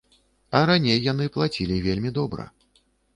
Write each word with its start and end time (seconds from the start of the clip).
А 0.59 0.61
раней 0.69 0.97
яны 1.11 1.27
плацілі 1.35 1.77
вельмі 1.89 2.11
добра. 2.17 2.47